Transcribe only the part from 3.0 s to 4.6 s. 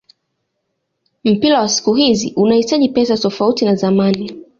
tofauti na zamani